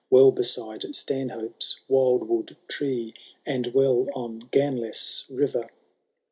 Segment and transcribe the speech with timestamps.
[0.09, 3.13] Well beside Stanhope^s wildwood tree.
[3.45, 5.69] And well on Ganlesse river.